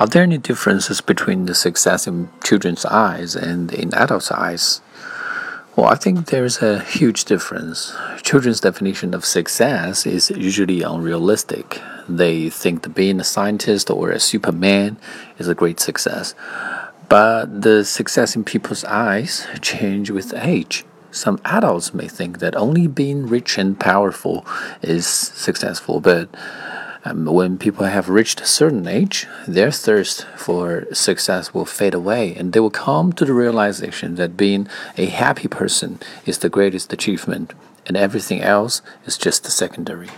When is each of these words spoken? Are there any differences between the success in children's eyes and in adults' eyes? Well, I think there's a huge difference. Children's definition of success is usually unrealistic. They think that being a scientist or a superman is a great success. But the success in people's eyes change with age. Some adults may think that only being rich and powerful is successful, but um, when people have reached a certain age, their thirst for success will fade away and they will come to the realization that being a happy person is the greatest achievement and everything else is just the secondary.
Are 0.00 0.06
there 0.06 0.22
any 0.22 0.38
differences 0.38 1.02
between 1.02 1.44
the 1.44 1.54
success 1.54 2.06
in 2.06 2.30
children's 2.42 2.86
eyes 2.86 3.36
and 3.36 3.70
in 3.70 3.92
adults' 3.92 4.32
eyes? 4.32 4.80
Well, 5.76 5.88
I 5.88 5.94
think 5.94 6.28
there's 6.28 6.62
a 6.62 6.80
huge 6.80 7.26
difference. 7.26 7.94
Children's 8.22 8.60
definition 8.60 9.12
of 9.12 9.26
success 9.26 10.06
is 10.06 10.30
usually 10.30 10.80
unrealistic. 10.80 11.82
They 12.08 12.48
think 12.48 12.80
that 12.84 12.94
being 12.94 13.20
a 13.20 13.24
scientist 13.24 13.90
or 13.90 14.10
a 14.10 14.18
superman 14.18 14.96
is 15.38 15.48
a 15.48 15.54
great 15.54 15.80
success. 15.80 16.34
But 17.10 17.60
the 17.60 17.84
success 17.84 18.34
in 18.34 18.42
people's 18.44 18.84
eyes 18.84 19.46
change 19.60 20.10
with 20.10 20.32
age. 20.32 20.86
Some 21.10 21.38
adults 21.44 21.92
may 21.92 22.08
think 22.08 22.38
that 22.38 22.56
only 22.56 22.86
being 22.86 23.26
rich 23.26 23.58
and 23.58 23.78
powerful 23.78 24.46
is 24.80 25.06
successful, 25.06 26.00
but 26.00 26.30
um, 27.04 27.24
when 27.24 27.58
people 27.58 27.86
have 27.86 28.08
reached 28.08 28.40
a 28.40 28.46
certain 28.46 28.86
age, 28.86 29.26
their 29.46 29.70
thirst 29.70 30.26
for 30.36 30.86
success 30.92 31.54
will 31.54 31.64
fade 31.64 31.94
away 31.94 32.34
and 32.34 32.52
they 32.52 32.60
will 32.60 32.70
come 32.70 33.12
to 33.14 33.24
the 33.24 33.32
realization 33.32 34.16
that 34.16 34.36
being 34.36 34.68
a 34.96 35.06
happy 35.06 35.48
person 35.48 35.98
is 36.26 36.38
the 36.38 36.48
greatest 36.48 36.92
achievement 36.92 37.52
and 37.86 37.96
everything 37.96 38.42
else 38.42 38.82
is 39.06 39.16
just 39.16 39.44
the 39.44 39.50
secondary. 39.50 40.10